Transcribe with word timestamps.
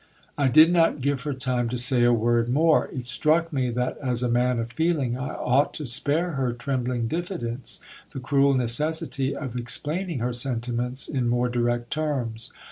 I 0.35 0.47
did 0.47 0.73
not 0.73 0.99
give 0.99 1.21
her 1.25 1.33
time 1.35 1.69
to 1.69 1.77
say 1.77 2.03
a 2.03 2.11
word 2.11 2.49
more. 2.49 2.87
It 2.87 3.05
struck 3.05 3.53
me, 3.53 3.69
that 3.69 3.99
as 3.99 4.23
a 4.23 4.31
man 4.31 4.57
of 4.57 4.71
feeling, 4.71 5.15
I 5.15 5.35
ought 5.35 5.75
to 5.75 5.85
spare 5.85 6.31
her 6.31 6.53
trembling 6.53 7.07
diffidence 7.07 7.79
the 8.09 8.19
cruel 8.19 8.55
necessity 8.55 9.35
of 9.37 9.55
explain 9.55 10.09
ing 10.09 10.17
her 10.17 10.33
sentiments 10.33 11.07
in 11.07 11.29
more 11.29 11.49
direct 11.49 11.91
terms. 11.91 12.51